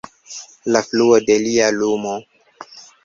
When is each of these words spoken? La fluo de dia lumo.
La 0.75 0.81
fluo 0.87 1.19
de 1.27 1.35
dia 1.43 1.67
lumo. 1.77 2.17